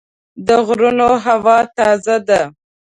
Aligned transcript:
د 0.47 0.49
غرونو 0.65 1.09
هوا 1.25 1.57
تازه 1.77 2.17
ده. 2.27 2.41